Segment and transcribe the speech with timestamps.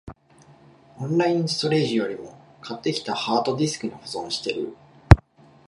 [0.97, 4.75] オンラインストレージよりも、買ってきたハードディスクに保存してる